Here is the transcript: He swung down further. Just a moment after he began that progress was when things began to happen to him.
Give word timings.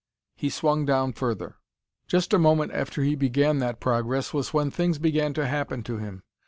He 0.35 0.49
swung 0.49 0.83
down 0.87 1.13
further. 1.13 1.57
Just 2.07 2.33
a 2.33 2.39
moment 2.39 2.71
after 2.71 3.03
he 3.03 3.13
began 3.13 3.59
that 3.59 3.79
progress 3.79 4.33
was 4.33 4.51
when 4.51 4.71
things 4.71 4.97
began 4.97 5.31
to 5.35 5.45
happen 5.45 5.83
to 5.83 5.97
him. 5.99 6.23